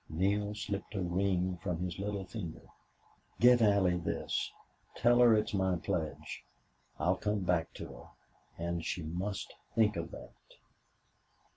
[0.09, 2.67] Neale slipped a ring from his little finger.
[3.39, 4.51] "Give Allie this.
[4.95, 6.43] Tell her it's my pledge.
[6.97, 8.05] I'll come back to her.
[8.57, 10.33] And she must think of that."